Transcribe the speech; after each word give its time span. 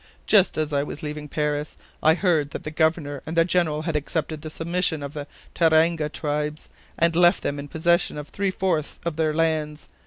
Just 0.25 0.57
as 0.57 0.73
I 0.73 0.81
was 0.81 1.03
leaving 1.03 1.27
Paris, 1.27 1.77
I 2.01 2.15
heard 2.15 2.49
that 2.49 2.63
the 2.63 2.71
Governor 2.71 3.21
and 3.27 3.37
the 3.37 3.45
General 3.45 3.83
had 3.83 3.95
accepted 3.95 4.41
the 4.41 4.49
submission 4.49 5.03
of 5.03 5.13
the 5.13 5.27
Tauranga 5.53 6.09
tribes, 6.11 6.69
and 6.97 7.15
left 7.15 7.43
them 7.43 7.59
in 7.59 7.67
possession 7.67 8.17
of 8.17 8.29
three 8.29 8.49
fourths 8.49 8.99
of 9.05 9.15
their 9.15 9.31
lands. 9.35 9.89